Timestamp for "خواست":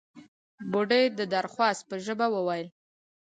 1.53-1.83